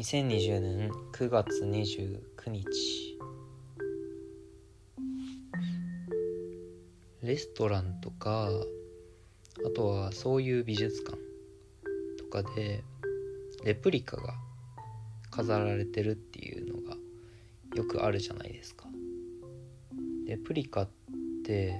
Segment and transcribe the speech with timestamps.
[0.00, 3.18] 2020年9月29日
[7.22, 8.48] レストランとか
[9.66, 11.18] あとはそういう美術館
[12.18, 12.82] とかで
[13.62, 14.32] レプリカが
[15.30, 16.96] 飾られてるっていうのが
[17.74, 18.86] よくあるじゃないですか。
[20.26, 20.88] レプリカっ
[21.44, 21.76] て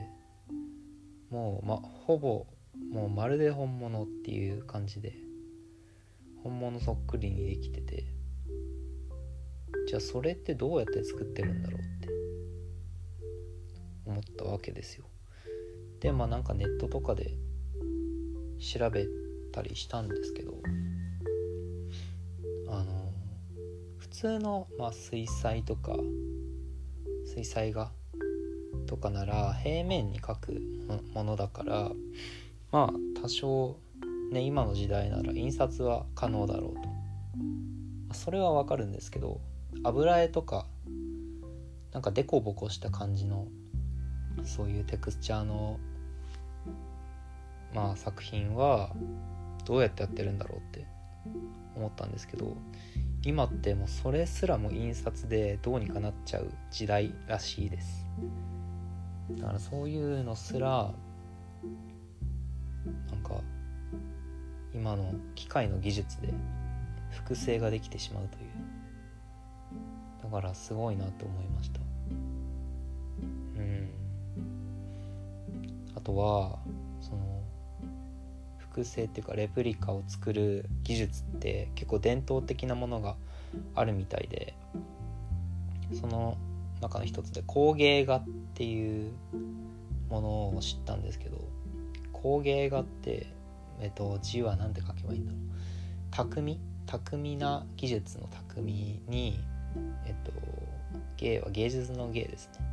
[1.31, 2.47] もうまほぼ
[2.93, 5.15] もうまるで本物っていう感じで
[6.43, 8.20] 本物そっくりにできてて。
[9.89, 12.09] じゃあそれってどうやって作ってるんだろうって
[14.07, 15.05] 思ったわけですよ。
[16.01, 17.35] でまあなんかネットとかで
[18.59, 19.07] 調べ
[19.53, 20.55] たりしたんですけど
[22.69, 23.13] あの
[23.99, 25.97] 普通の、まあ、水彩とか
[27.27, 27.93] 水彩画
[28.87, 30.63] とかなら平面に描く
[31.15, 31.91] ものだから
[32.71, 33.77] まあ多少
[34.33, 37.01] ね今の時代なら印刷は可能だろうと。
[38.13, 39.41] それはわかるんですけど
[39.85, 40.67] 油絵とか
[41.93, 43.49] なんかデコボコした感じの
[44.45, 45.79] そういうテクスチャーの
[47.75, 48.91] まあ作品は
[49.65, 50.87] どうやってやってるんだろうって
[51.77, 52.57] 思ったんですけど
[53.25, 58.07] 今ってもうそれすらも印刷でどうにかなっちゃう時代らしいです。
[59.33, 60.93] だからそういうのすら
[63.11, 63.41] なんか
[64.75, 66.33] 今の機械の技術で
[67.11, 68.80] 複製ができてしまうという。
[70.23, 71.81] だからすごいなと思いました。
[73.59, 73.89] うん。
[75.97, 76.59] あとは
[77.01, 77.43] その
[78.59, 83.17] 複製っていうかレプリカを作る技術って結構伝統的なものが
[83.75, 84.55] あるみたいで
[86.01, 86.39] その
[86.81, 88.25] 中の一つで工芸画っ
[88.55, 89.13] ていう
[90.09, 91.39] ものを知ったんですけど
[92.13, 93.27] 工芸画って
[93.81, 95.41] えっと字は何て書けばいいんだろう。
[96.11, 96.61] 匠？
[96.87, 99.41] 巧な技術の匠に
[100.07, 100.33] えっと
[101.17, 102.67] 芸は芸術の芸ですね。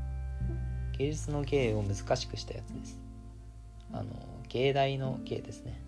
[0.97, 2.99] 芸術の芸を難しくしたやつです。
[3.91, 4.05] あの
[4.49, 5.79] 芸大の芸ですね。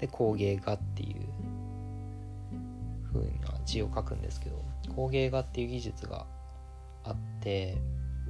[0.00, 1.26] で工芸画っていう
[3.12, 3.20] 風
[3.52, 4.62] な字を書くんですけど
[4.94, 6.26] 工芸画っていう技術が
[7.04, 7.78] あって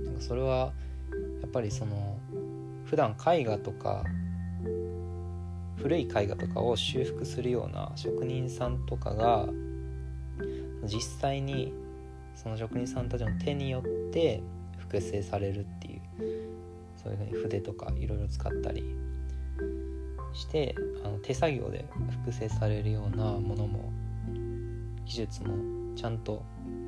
[0.05, 0.73] なんかそれは
[1.41, 2.19] やっぱりその
[2.85, 4.05] 普段絵画とか
[5.77, 9.49] 古い絵画とかを修復するような職人さんとかが
[10.87, 11.73] 実際に
[12.35, 14.43] その職人さんたちの手によって
[14.79, 16.01] 複製されるっていう
[17.03, 18.85] そういうふうに筆とかいろいろ使ったり
[20.33, 20.75] して
[21.05, 21.85] あの手作業で
[22.25, 23.93] 複製されるようなものも
[25.05, 26.43] 技術もちゃんと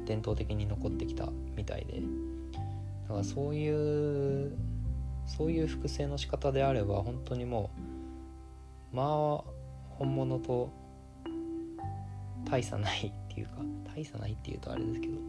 [0.04, 2.02] 伝統的に残ってきたみたいで
[3.04, 4.52] だからそういう
[5.26, 7.70] そういう複製の仕方であれば本当にも
[8.92, 9.06] うまあ
[9.98, 10.70] 本物と
[12.44, 13.56] 大差ないっていうか
[13.94, 15.20] 大差ないっていうとあれですけど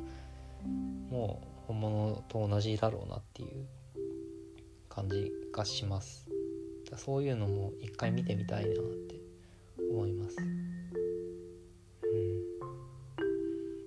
[1.09, 3.66] もう本物と同じだろうなっていう
[4.88, 6.29] 感じがします。
[6.95, 9.16] そういうのも一回見てみたいなって
[9.91, 10.38] 思います。
[10.40, 10.47] うん。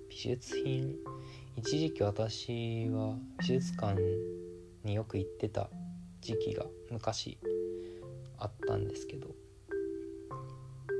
[0.07, 0.95] 美術品
[1.57, 3.99] 一時期私は美術館
[4.83, 5.67] によく行ってた
[6.21, 7.39] 時期が昔
[8.37, 9.29] あったんですけど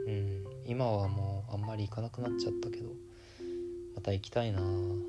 [0.07, 0.43] うん。
[0.65, 2.91] 今はもうあんまり行かなくなっちゃったけど
[3.95, 4.61] また行きたいな。
[4.61, 5.01] うん。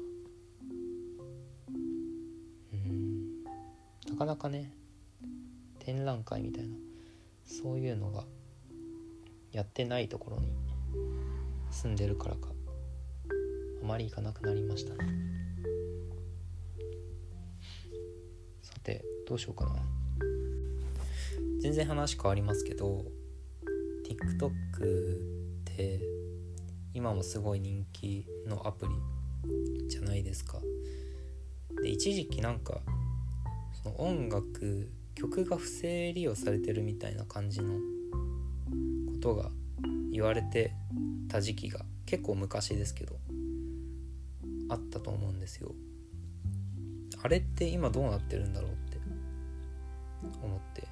[4.11, 4.73] なかなかね
[5.79, 6.77] 展覧会みたいな
[7.45, 8.25] そういうのが
[9.53, 10.53] やってないところに
[11.71, 12.49] 住んでるからか
[13.83, 15.11] あまり行かなくなりましたね。
[18.63, 19.77] さてどうしようかな。
[21.61, 23.05] 全然話変わりますけど
[24.05, 24.53] TikTok っ
[25.65, 26.01] て
[26.95, 30.59] 今もすごい人気のアプリじゃないですか。
[31.83, 32.81] で一時期なんか
[33.83, 37.75] その音楽曲が不正利用されてるみたいな感じの
[39.13, 39.51] ことが
[40.11, 40.73] 言われて
[41.29, 43.17] た時期が結構昔ですけど
[44.69, 45.75] あったと思うんですよ。
[47.23, 48.99] あれって今どうなってるんだろうって
[50.43, 50.87] 思って。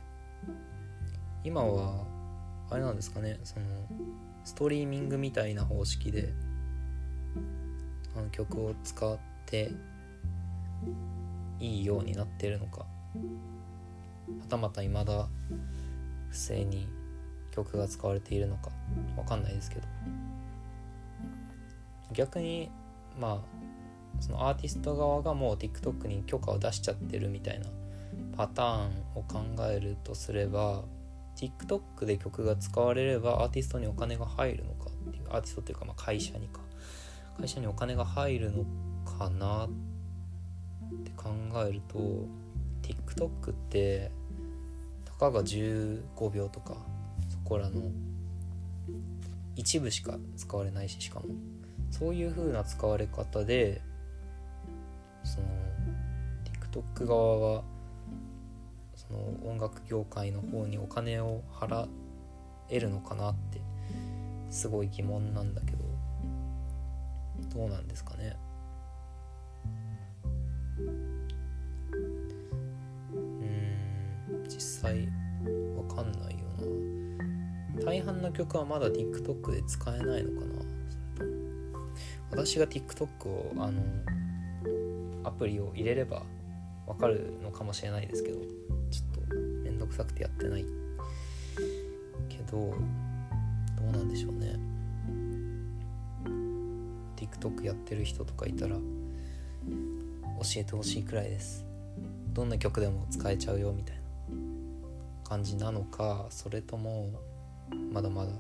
[1.43, 2.05] 今は
[2.71, 3.67] あれなんですかねその
[4.45, 6.33] ストリーミングみたいな方式で
[8.17, 9.73] あの曲を使って
[11.59, 12.81] いいようになってるのか。
[12.81, 12.87] は
[14.49, 15.29] たまた未だ
[16.31, 16.89] 不正に
[17.51, 18.71] 曲が使われているのか
[19.17, 19.87] わかんないですけど。
[22.13, 22.71] 逆に
[23.19, 27.67] まあそのアーティスト側がもう TikTok に許可を出しちゃってるみたいな
[28.37, 29.41] パターンを考
[29.71, 30.83] えるとすれば
[31.41, 36.61] TikTok で曲が使われればアーティストにお金が入るのかっていうアーティストっていうかまあ会社にか。
[37.39, 38.65] 会社にお金が入るの
[39.19, 39.69] かなっ
[41.05, 41.31] て考
[41.67, 41.99] えると
[42.83, 44.11] TikTok って
[45.07, 46.77] たかが15秒とか
[47.31, 47.81] そこらの
[49.57, 51.27] 一部しか使われないししかも。
[51.91, 53.81] そういう風な使われ方で
[55.25, 55.47] その
[56.71, 57.65] TikTok 側は
[59.09, 61.89] その音楽業界の方にお金を払
[62.69, 63.63] えるのかなって
[64.51, 65.79] すごい疑問なんだけど
[67.55, 68.37] どうなんですかね？
[73.15, 75.09] うん実際
[75.77, 76.45] わかんないよ
[77.79, 77.85] な。
[77.87, 80.57] 大半の曲はまだ TikTok で使えないのかな？
[82.31, 83.81] 私が TikTok をあの
[85.25, 86.23] アプリを入れれば
[86.91, 90.65] わかるのかもしれないですけどちょっとめんどくさくてやってない。
[92.29, 92.75] けどど
[93.89, 94.59] うなんでしょうね。
[97.15, 98.83] TikTok やってる人とかいたら教
[100.57, 101.65] えてほしいくらいです。
[102.33, 104.03] どんな曲でも使えちゃうよみたいな
[105.23, 107.11] 感じなのかそれとも
[107.93, 108.33] まだまだ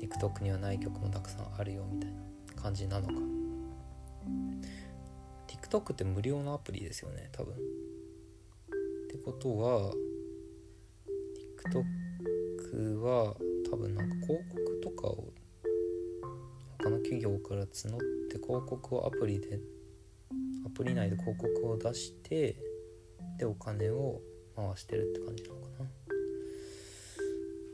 [0.00, 2.10] TikTok にはない曲もたくさんあるよみたい
[2.56, 3.14] な感じなのか。
[5.74, 7.54] TikTok って無料のアプリですよね多分。
[7.54, 7.56] っ
[9.10, 9.92] てことは
[12.72, 13.34] TikTok は
[13.70, 15.32] 多分なんか広告とかを
[16.78, 17.98] 他の企業から募っ
[18.30, 19.58] て広告をアプリで
[20.64, 22.56] アプリ内で広告を出して
[23.38, 24.20] でお金を
[24.54, 25.86] 回してるって感じなのかな。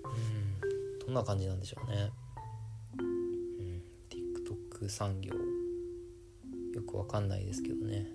[0.05, 2.11] うんどんな感じなんでしょうね。
[2.99, 5.50] うん TikTok 産業。
[6.75, 8.07] よくわかんないですけどね。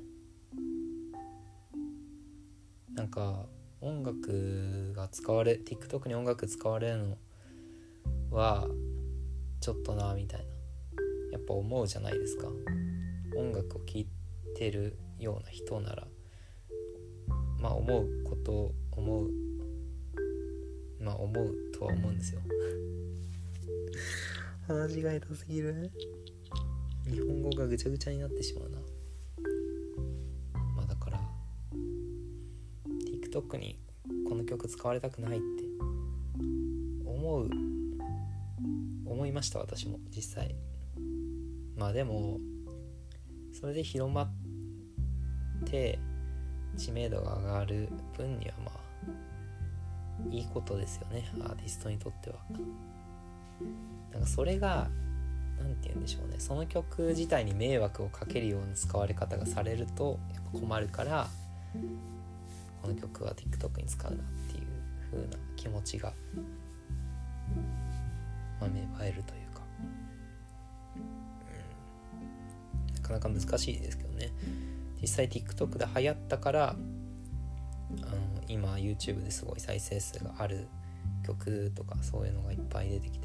[2.93, 3.45] なんか
[3.81, 7.17] 音楽が使われ TikTok に音楽使われるの
[8.31, 8.67] は
[9.59, 10.45] ちょっとなみたいな。
[11.33, 12.47] やっぱ思うじゃないですか。
[13.35, 14.07] 音楽を聴い
[14.55, 16.07] てるような人なら
[17.59, 19.29] まあ思うこと思う
[20.99, 22.41] まあ思うとは思うんですよ。
[24.67, 25.91] 話が下手すぎる。
[27.07, 28.77] 日本語がぐちゃぐちゃになってしまうな。
[30.75, 31.21] まあだから
[33.31, 33.79] TikTok に
[34.27, 35.63] この曲使われたくないって
[37.05, 37.49] 思う
[39.05, 40.55] 思いました私も実際。
[41.77, 42.39] まあでも
[43.53, 44.29] それで広まっ
[45.65, 45.99] て
[46.77, 48.85] 知名度が上がる分にはまあ
[50.31, 52.37] いいことですよねアーティストにとっては。
[54.11, 54.89] なんかそれが
[55.59, 56.35] 何て言うんでしょうね。
[56.39, 61.27] その曲自体に迷惑をかけるような使われ方がされるとやっぱ困るから
[62.81, 64.19] この曲は TikTok に使うなっ
[64.51, 64.65] ていう
[65.11, 66.13] 風な気持ちが、
[68.59, 69.61] まあ、芽生えるというか、
[70.95, 74.31] うん、なかなか難しいですけどね。
[75.01, 76.75] 実際 TikTok で流行ったからあ
[78.05, 78.17] の
[78.47, 80.67] 今 YouTube ですごい再生数がある
[81.25, 83.24] 曲とかそういうのがいっぱい出てきて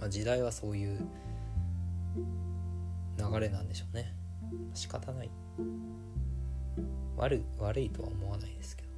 [0.00, 0.98] まあ、時代はそういう
[3.18, 4.14] 流れなんでしょうね。
[4.74, 5.30] 仕方ない。
[7.16, 8.88] 悪悪いとは思わないですけど。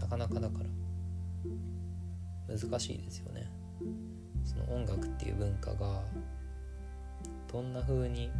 [0.00, 0.66] なかなかだから。
[2.48, 3.50] 難しいですよね。
[4.44, 6.02] その音楽っていう文化が
[7.50, 8.30] どんな風に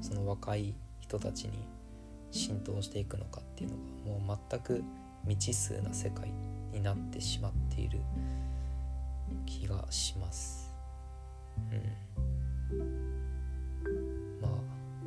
[0.00, 1.66] その若い人たちに
[2.30, 3.76] 浸透していくのかっていうの
[4.16, 4.84] がもう全く
[5.26, 6.30] 未知数な世界。
[6.72, 8.00] になってしまっている
[9.46, 10.72] 気がします。
[11.70, 12.80] うん。
[14.40, 14.50] まあ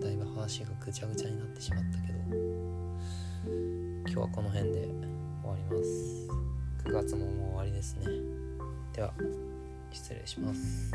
[0.01, 2.19] だいぶ話がぐちゃぐちゃになってしまったけど
[4.07, 4.89] 今日はこの辺で
[5.43, 6.27] 終わります。
[6.85, 8.07] 9月ももう終わりですね。
[8.93, 9.13] では
[9.91, 10.91] 失礼します。